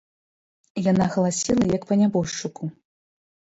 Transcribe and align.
Яна 0.91 1.05
галасіла, 1.17 1.69
як 1.77 1.87
па 1.93 2.01
нябожчыку. 2.03 2.63